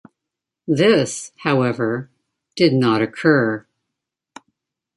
[0.67, 2.09] This, however,
[2.55, 3.67] did not occur.